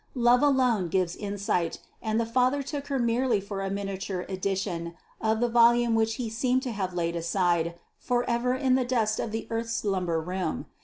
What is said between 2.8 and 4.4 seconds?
her merely for a miniature